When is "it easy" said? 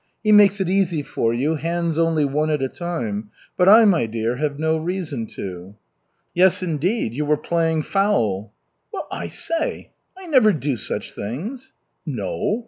0.59-1.03